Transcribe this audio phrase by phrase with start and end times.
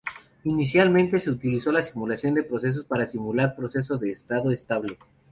[0.45, 4.97] Inicialmente, se utilizó la simulación de procesos para simular procesos de estado estable.